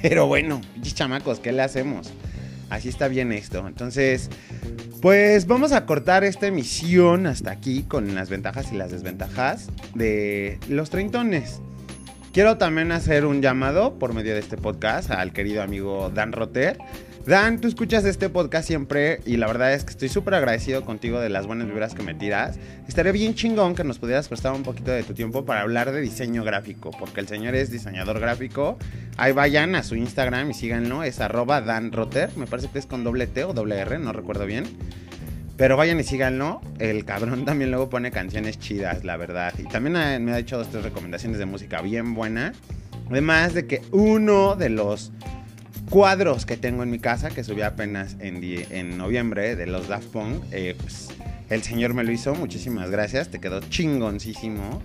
Pero 0.00 0.28
bueno, 0.28 0.60
chamacos, 0.80 1.40
¿qué 1.40 1.50
le 1.50 1.62
hacemos? 1.62 2.12
Así 2.74 2.88
está 2.88 3.06
bien 3.06 3.30
esto. 3.30 3.66
Entonces, 3.68 4.30
pues 5.00 5.46
vamos 5.46 5.70
a 5.70 5.86
cortar 5.86 6.24
esta 6.24 6.48
emisión 6.48 7.28
hasta 7.28 7.52
aquí 7.52 7.84
con 7.84 8.16
las 8.16 8.30
ventajas 8.30 8.72
y 8.72 8.76
las 8.76 8.90
desventajas 8.90 9.68
de 9.94 10.58
los 10.68 10.90
treintones. 10.90 11.60
Quiero 12.32 12.58
también 12.58 12.90
hacer 12.90 13.26
un 13.26 13.42
llamado 13.42 13.96
por 13.96 14.12
medio 14.12 14.34
de 14.34 14.40
este 14.40 14.56
podcast 14.56 15.12
al 15.12 15.32
querido 15.32 15.62
amigo 15.62 16.10
Dan 16.12 16.32
Roter 16.32 16.78
Dan, 17.26 17.58
tú 17.58 17.68
escuchas 17.68 18.04
este 18.04 18.28
podcast 18.28 18.66
siempre 18.66 19.20
y 19.24 19.38
la 19.38 19.46
verdad 19.46 19.72
es 19.72 19.84
que 19.84 19.92
estoy 19.92 20.10
súper 20.10 20.34
agradecido 20.34 20.84
contigo 20.84 21.20
de 21.20 21.30
las 21.30 21.46
buenas 21.46 21.66
vibras 21.68 21.94
que 21.94 22.02
me 22.02 22.14
tiras. 22.14 22.58
Estaría 22.86 23.12
bien 23.12 23.34
chingón 23.34 23.74
que 23.74 23.82
nos 23.82 23.98
pudieras 23.98 24.28
prestar 24.28 24.52
un 24.52 24.62
poquito 24.62 24.90
de 24.90 25.04
tu 25.04 25.14
tiempo 25.14 25.46
para 25.46 25.62
hablar 25.62 25.90
de 25.90 26.02
diseño 26.02 26.44
gráfico, 26.44 26.90
porque 26.90 27.20
el 27.20 27.26
señor 27.26 27.54
es 27.54 27.70
diseñador 27.70 28.20
gráfico. 28.20 28.76
Ahí 29.16 29.32
vayan 29.32 29.74
a 29.74 29.82
su 29.82 29.96
Instagram 29.96 30.50
y 30.50 30.54
síganlo, 30.54 31.02
es 31.02 31.18
arroba 31.18 31.62
danroter, 31.62 32.28
me 32.36 32.46
parece 32.46 32.68
que 32.68 32.78
es 32.78 32.84
con 32.84 33.04
doble 33.04 33.26
T 33.26 33.42
o 33.44 33.54
doble 33.54 33.78
R, 33.78 33.98
no 33.98 34.12
recuerdo 34.12 34.44
bien. 34.44 34.64
Pero 35.56 35.78
vayan 35.78 35.98
y 36.00 36.04
síganlo. 36.04 36.60
El 36.78 37.06
cabrón 37.06 37.44
también 37.46 37.70
luego 37.70 37.88
pone 37.88 38.10
canciones 38.10 38.58
chidas, 38.58 39.02
la 39.02 39.16
verdad. 39.16 39.54
Y 39.56 39.62
también 39.62 40.22
me 40.22 40.32
ha 40.32 40.38
hecho 40.38 40.58
dos 40.58 40.68
tres 40.68 40.84
recomendaciones 40.84 41.38
de 41.38 41.46
música 41.46 41.80
bien 41.80 42.12
buena. 42.12 42.52
Además 43.10 43.54
de 43.54 43.66
que 43.66 43.80
uno 43.92 44.56
de 44.56 44.68
los 44.68 45.10
cuadros 45.90 46.46
que 46.46 46.56
tengo 46.56 46.82
en 46.82 46.90
mi 46.90 46.98
casa, 46.98 47.30
que 47.30 47.44
subí 47.44 47.62
apenas 47.62 48.16
en, 48.20 48.40
en 48.42 48.98
noviembre 48.98 49.56
de 49.56 49.66
los 49.66 49.88
Daft 49.88 50.08
Punk, 50.08 50.44
eh, 50.52 50.76
pues 50.80 51.08
el 51.50 51.62
señor 51.62 51.94
me 51.94 52.04
lo 52.04 52.12
hizo, 52.12 52.34
muchísimas 52.34 52.90
gracias, 52.90 53.28
te 53.28 53.40
quedó 53.40 53.60
chingoncísimo. 53.60 54.82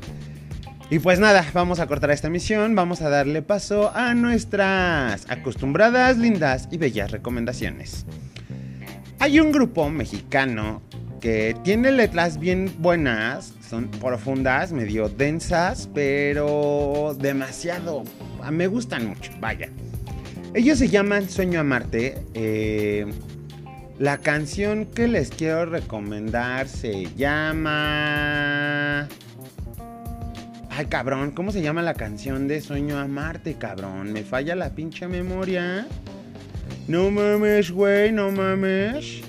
Y 0.91 0.99
pues 0.99 1.19
nada, 1.19 1.45
vamos 1.53 1.79
a 1.79 1.87
cortar 1.87 2.09
esta 2.11 2.27
emisión, 2.27 2.73
vamos 2.75 3.01
a 3.01 3.09
darle 3.09 3.43
paso 3.43 3.91
a 3.95 4.15
nuestras 4.15 5.29
acostumbradas, 5.29 6.17
lindas 6.17 6.67
y 6.71 6.77
bellas 6.77 7.11
recomendaciones. 7.11 8.05
Hay 9.19 9.39
un 9.39 9.51
grupo 9.51 9.89
mexicano 9.89 10.81
que 11.21 11.55
tiene 11.63 11.91
letras 11.91 12.39
bien 12.39 12.73
buenas, 12.79 13.53
son 13.69 13.89
profundas, 13.89 14.71
medio 14.71 15.09
densas, 15.09 15.89
pero 15.93 17.15
demasiado, 17.19 18.03
me 18.51 18.67
gustan 18.67 19.07
mucho, 19.07 19.31
vaya. 19.39 19.69
Ellos 20.55 20.79
se 20.79 20.87
llaman 20.87 21.29
Sueño 21.29 21.59
a 21.59 21.63
Marte. 21.63 22.17
Eh, 22.33 23.05
la 23.99 24.17
canción 24.17 24.85
que 24.85 25.07
les 25.07 25.29
quiero 25.29 25.67
recomendar 25.67 26.67
se 26.67 27.07
llama... 27.15 29.07
Ay, 30.71 30.85
cabrón, 30.87 31.31
¿cómo 31.31 31.51
se 31.51 31.61
llama 31.61 31.83
la 31.83 31.93
canción 31.93 32.47
de 32.47 32.61
Sueño 32.61 32.97
a 32.97 33.07
Marte, 33.07 33.55
cabrón? 33.55 34.11
Me 34.11 34.23
falla 34.23 34.55
la 34.55 34.73
pinche 34.73 35.07
memoria. 35.07 35.87
No 36.87 37.11
mames, 37.11 37.69
güey, 37.69 38.11
no 38.11 38.31
mames. 38.31 39.21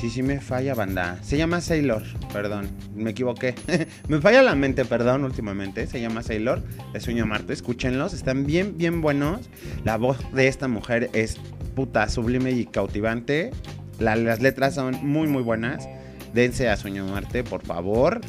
Sí, 0.00 0.10
sí 0.10 0.22
me 0.22 0.38
falla, 0.38 0.74
banda. 0.74 1.18
Se 1.22 1.36
llama 1.36 1.60
Sailor, 1.60 2.04
perdón, 2.32 2.70
me 2.94 3.10
equivoqué. 3.10 3.56
me 4.08 4.20
falla 4.20 4.42
la 4.42 4.54
mente, 4.54 4.84
perdón, 4.84 5.24
últimamente. 5.24 5.88
Se 5.88 6.00
llama 6.00 6.22
Sailor, 6.22 6.62
de 6.92 7.00
Sueño 7.00 7.26
Marte. 7.26 7.52
Escúchenlos, 7.52 8.14
están 8.14 8.46
bien, 8.46 8.78
bien 8.78 9.00
buenos. 9.00 9.50
La 9.84 9.96
voz 9.96 10.18
de 10.32 10.46
esta 10.46 10.68
mujer 10.68 11.10
es 11.14 11.36
puta, 11.74 12.08
sublime 12.08 12.52
y 12.52 12.66
cautivante. 12.66 13.50
las 13.98 14.40
letras 14.40 14.76
son 14.76 15.04
muy, 15.04 15.26
muy 15.26 15.42
buenas. 15.42 15.88
Dense 16.32 16.68
a 16.68 16.76
Sueño 16.76 17.04
Marte, 17.06 17.42
por 17.42 17.64
favor. 17.64 18.20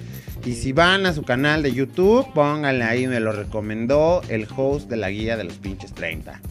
Y 0.43 0.53
si 0.53 0.71
van 0.71 1.05
a 1.05 1.13
su 1.13 1.21
canal 1.21 1.61
de 1.61 1.71
YouTube, 1.71 2.25
pónganle 2.33 2.83
ahí, 2.83 3.05
me 3.05 3.19
lo 3.19 3.31
recomendó 3.31 4.23
el 4.29 4.47
host 4.57 4.89
de 4.89 4.97
la 4.97 5.11
guía 5.11 5.37
de 5.37 5.43
los 5.43 5.59
pinches 5.59 5.93
30 5.93 6.41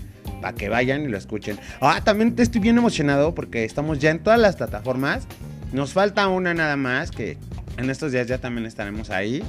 para 0.40 0.54
que 0.54 0.68
vayan 0.68 1.02
y 1.02 1.08
lo 1.08 1.18
escuchen. 1.18 1.58
Ah, 1.80 2.00
también 2.04 2.34
estoy 2.38 2.60
bien 2.60 2.78
emocionado 2.78 3.34
porque 3.34 3.64
estamos 3.64 3.98
ya 3.98 4.10
en 4.10 4.20
todas 4.20 4.40
las 4.40 4.56
plataformas. 4.56 5.26
Nos 5.72 5.92
falta 5.92 6.28
una 6.28 6.54
nada 6.54 6.76
más 6.76 7.10
que 7.10 7.36
en 7.76 7.90
estos 7.90 8.12
días 8.12 8.26
ya 8.26 8.38
también 8.38 8.66
estaremos 8.66 9.10
ahí. 9.10 9.42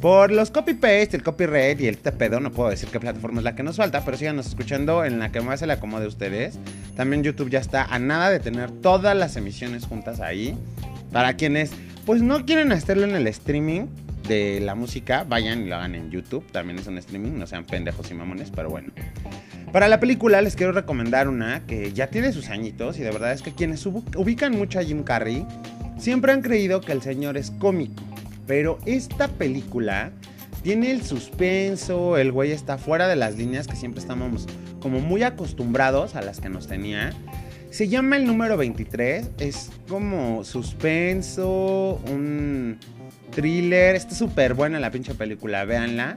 Por 0.00 0.30
los 0.30 0.50
copy-paste, 0.50 1.16
el 1.16 1.22
copyright 1.22 1.80
y 1.80 1.86
el 1.86 1.96
pedo, 1.96 2.38
no 2.38 2.52
puedo 2.52 2.68
decir 2.68 2.88
qué 2.90 3.00
plataforma 3.00 3.38
es 3.38 3.44
la 3.44 3.54
que 3.54 3.62
nos 3.62 3.76
falta, 3.76 4.04
pero 4.04 4.16
síganos 4.16 4.46
escuchando 4.46 5.04
en 5.04 5.18
la 5.18 5.32
que 5.32 5.40
más 5.40 5.60
se 5.60 5.66
le 5.66 5.72
acomode 5.72 6.04
a 6.04 6.08
ustedes. 6.08 6.58
También 6.96 7.22
YouTube 7.22 7.48
ya 7.48 7.60
está 7.60 7.84
a 7.84 7.98
nada 7.98 8.30
de 8.30 8.38
tener 8.38 8.70
todas 8.70 9.16
las 9.16 9.36
emisiones 9.36 9.86
juntas 9.86 10.20
ahí. 10.20 10.56
Para 11.12 11.34
quienes 11.34 11.70
pues 12.04 12.22
no 12.22 12.44
quieren 12.44 12.72
hacerlo 12.72 13.04
en 13.04 13.16
el 13.16 13.26
streaming 13.26 13.86
de 14.26 14.60
la 14.60 14.74
música, 14.74 15.24
vayan 15.28 15.62
y 15.62 15.68
lo 15.68 15.76
hagan 15.76 15.94
en 15.94 16.10
YouTube. 16.10 16.44
También 16.52 16.78
es 16.78 16.86
un 16.86 16.98
streaming, 16.98 17.38
no 17.38 17.46
sean 17.46 17.64
pendejos 17.64 18.10
y 18.10 18.14
mamones, 18.14 18.50
pero 18.54 18.70
bueno. 18.70 18.92
Para 19.72 19.88
la 19.88 20.00
película 20.00 20.40
les 20.40 20.56
quiero 20.56 20.72
recomendar 20.72 21.28
una 21.28 21.66
que 21.66 21.92
ya 21.92 22.08
tiene 22.08 22.32
sus 22.32 22.48
añitos 22.48 22.98
y 22.98 23.02
de 23.02 23.10
verdad 23.10 23.32
es 23.32 23.42
que 23.42 23.52
quienes 23.52 23.84
ubican 23.84 24.52
mucho 24.52 24.78
a 24.78 24.82
Jim 24.82 25.02
Carrey 25.02 25.46
siempre 25.98 26.32
han 26.32 26.42
creído 26.42 26.80
que 26.80 26.92
el 26.92 27.02
señor 27.02 27.36
es 27.36 27.50
cómico. 27.50 28.02
Pero 28.46 28.78
esta 28.86 29.28
película 29.28 30.12
tiene 30.62 30.90
el 30.90 31.02
suspenso, 31.02 32.16
el 32.16 32.32
güey 32.32 32.52
está 32.52 32.78
fuera 32.78 33.08
de 33.08 33.16
las 33.16 33.36
líneas 33.36 33.66
que 33.66 33.76
siempre 33.76 34.00
estábamos 34.00 34.46
como 34.80 35.00
muy 35.00 35.22
acostumbrados 35.22 36.14
a 36.14 36.22
las 36.22 36.40
que 36.40 36.48
nos 36.48 36.66
tenía. 36.66 37.12
Se 37.76 37.88
llama 37.88 38.16
el 38.16 38.26
número 38.26 38.56
23, 38.56 39.32
es 39.38 39.70
como 39.86 40.44
suspenso, 40.44 42.00
un 42.10 42.78
thriller, 43.34 43.94
está 43.94 44.14
súper 44.14 44.54
buena 44.54 44.80
la 44.80 44.90
pinche 44.90 45.12
película, 45.12 45.62
véanla. 45.66 46.16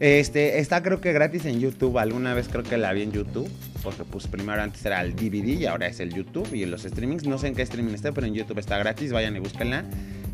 Este, 0.00 0.58
está 0.58 0.82
creo 0.82 1.00
que 1.00 1.14
gratis 1.14 1.46
en 1.46 1.60
YouTube. 1.60 1.96
Alguna 1.96 2.34
vez 2.34 2.48
creo 2.48 2.62
que 2.62 2.76
la 2.76 2.92
vi 2.92 3.04
en 3.04 3.12
YouTube. 3.12 3.48
Porque 3.82 4.04
pues 4.04 4.26
primero 4.26 4.60
antes 4.60 4.84
era 4.84 5.00
el 5.00 5.16
DVD 5.16 5.58
y 5.58 5.64
ahora 5.64 5.86
es 5.86 5.98
el 5.98 6.12
YouTube 6.12 6.52
y 6.52 6.64
en 6.64 6.70
los 6.72 6.82
streamings. 6.82 7.24
No 7.26 7.38
sé 7.38 7.46
en 7.46 7.54
qué 7.54 7.62
streaming 7.62 7.94
está, 7.94 8.12
pero 8.12 8.26
en 8.26 8.34
YouTube 8.34 8.58
está 8.58 8.76
gratis. 8.76 9.12
Vayan 9.12 9.34
y 9.34 9.38
búsquenla. 9.38 9.82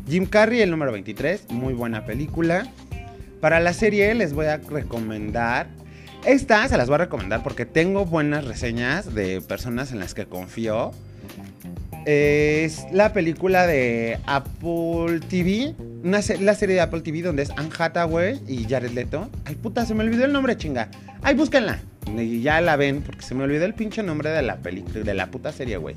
Jim 0.09 0.25
Carrey, 0.25 0.59
el 0.59 0.71
número 0.71 0.91
23. 0.91 1.51
Muy 1.51 1.73
buena 1.73 2.05
película. 2.05 2.67
Para 3.39 3.61
la 3.61 3.71
serie 3.71 4.13
les 4.13 4.33
voy 4.33 4.47
a 4.47 4.57
recomendar. 4.57 5.69
Esta 6.25 6.65
se 6.69 6.77
las 6.77 6.87
voy 6.87 6.95
a 6.95 6.99
recomendar 6.99 7.43
porque 7.43 7.65
tengo 7.65 8.05
buenas 8.05 8.45
reseñas 8.45 9.13
de 9.13 9.41
personas 9.41 9.91
en 9.91 9.99
las 9.99 10.13
que 10.13 10.25
confío. 10.25 10.91
Es 12.05 12.85
la 12.93 13.11
película 13.11 13.67
de 13.67 14.19
Apple 14.25 15.19
TV. 15.27 15.75
Una 16.01 16.21
la 16.39 16.55
serie 16.55 16.75
de 16.75 16.81
Apple 16.81 17.01
TV 17.01 17.23
donde 17.23 17.43
es 17.43 17.49
Anne 17.51 17.69
Hathaway 17.77 18.41
y 18.47 18.63
Jared 18.63 18.91
Leto. 18.91 19.29
Ay, 19.43 19.55
puta, 19.55 19.85
se 19.85 19.93
me 19.93 20.05
olvidó 20.05 20.23
el 20.23 20.31
nombre, 20.31 20.55
chinga. 20.55 20.89
Ay, 21.21 21.35
búsquenla. 21.35 21.81
Y 22.17 22.41
ya 22.41 22.61
la 22.61 22.77
ven, 22.77 23.01
porque 23.01 23.21
se 23.21 23.35
me 23.35 23.43
olvidó 23.43 23.65
el 23.65 23.73
pinche 23.73 24.01
nombre 24.01 24.29
de 24.29 24.43
la 24.43 24.57
película, 24.57 25.03
de 25.03 25.13
la 25.13 25.27
puta 25.27 25.51
serie, 25.51 25.75
güey. 25.75 25.95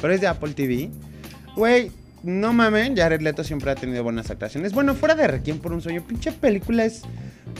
Pero 0.00 0.14
es 0.14 0.22
de 0.22 0.26
Apple 0.26 0.54
TV. 0.54 0.88
Güey, 1.54 1.90
no 2.22 2.54
mamen, 2.54 2.96
Jared 2.96 3.20
Leto 3.20 3.44
siempre 3.44 3.70
ha 3.70 3.74
tenido 3.74 4.02
buenas 4.02 4.30
actuaciones. 4.30 4.72
Bueno, 4.72 4.94
fuera 4.94 5.14
de 5.14 5.28
Requiem 5.28 5.58
por 5.58 5.72
un 5.72 5.82
sueño, 5.82 6.02
pinche 6.06 6.32
película 6.32 6.84
es 6.84 7.02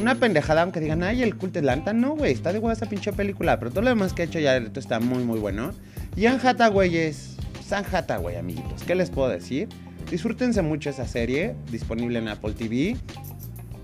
una 0.00 0.14
pendejada, 0.14 0.62
aunque 0.62 0.80
digan, 0.80 1.02
ay, 1.02 1.22
el 1.22 1.36
culto 1.36 1.58
Atlanta. 1.58 1.92
No, 1.92 2.16
güey, 2.16 2.32
está 2.32 2.52
de 2.52 2.58
hueá 2.58 2.74
esa 2.74 2.86
pinche 2.86 3.12
película. 3.12 3.58
Pero 3.58 3.70
todo 3.70 3.82
lo 3.82 3.88
demás 3.88 4.12
que 4.12 4.22
ha 4.22 4.24
hecho 4.26 4.38
Jared 4.38 4.64
Leto 4.64 4.80
está 4.80 5.00
muy, 5.00 5.24
muy 5.24 5.38
bueno. 5.38 5.72
Y 6.16 6.26
Anne 6.26 6.40
Hathaway 6.42 6.96
es 6.96 7.36
San 7.66 7.84
güey, 8.20 8.36
amiguitos. 8.36 8.82
¿Qué 8.84 8.94
les 8.94 9.10
puedo 9.10 9.28
decir? 9.28 9.68
Disfrútense 10.10 10.62
mucho 10.62 10.90
esa 10.90 11.06
serie, 11.06 11.54
disponible 11.70 12.18
en 12.18 12.28
Apple 12.28 12.52
TV. 12.52 12.96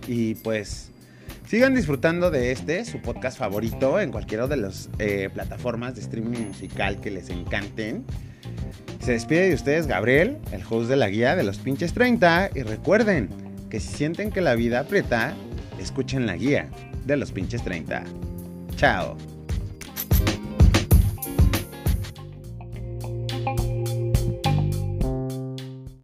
Y 0.07 0.35
pues 0.37 0.91
sigan 1.47 1.75
disfrutando 1.75 2.31
de 2.31 2.53
este, 2.53 2.85
su 2.85 3.01
podcast 3.01 3.39
favorito, 3.39 4.01
en 4.01 4.11
cualquiera 4.11 4.47
de 4.47 4.57
las 4.57 4.89
eh, 4.99 5.31
plataformas 5.33 5.95
de 5.95 6.03
streaming 6.03 6.47
musical 6.49 7.01
que 7.01 7.11
les 7.11 7.29
encanten. 7.29 8.05
Se 9.01 9.13
despide 9.13 9.49
de 9.49 9.55
ustedes 9.55 9.89
Gabriel, 9.89 10.39
el 10.53 10.63
host 10.69 10.89
de 10.89 10.97
la 10.97 11.09
guía 11.09 11.35
de 11.35 11.43
los 11.43 11.59
pinches 11.59 11.93
30. 11.93 12.51
Y 12.55 12.63
recuerden 12.63 13.29
que 13.69 13.81
si 13.81 13.89
sienten 13.89 14.31
que 14.31 14.41
la 14.41 14.55
vida 14.55 14.81
aprieta, 14.81 15.35
escuchen 15.83 16.27
la 16.27 16.37
guía 16.37 16.71
de 17.05 17.17
los 17.17 17.33
pinches 17.33 17.63
30. 17.63 18.05
Chao. 18.77 19.17